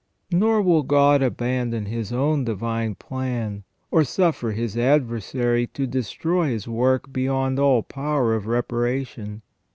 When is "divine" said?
2.43-2.95